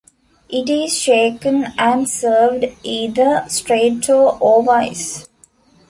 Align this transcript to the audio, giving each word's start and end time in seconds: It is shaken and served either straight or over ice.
It 0.49 0.67
is 0.67 0.97
shaken 0.97 1.73
and 1.77 2.09
served 2.09 2.65
either 2.81 3.45
straight 3.47 4.09
or 4.09 4.35
over 4.41 4.71
ice. 4.71 5.27